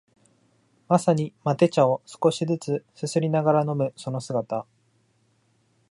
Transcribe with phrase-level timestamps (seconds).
[0.87, 4.65] まさにマテ茶を少しづつすすりながら飲むその姿